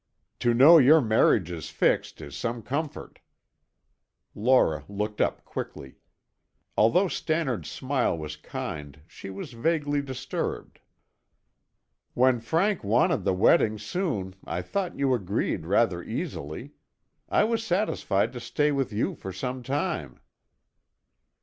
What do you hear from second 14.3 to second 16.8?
I thought you agreed rather easily.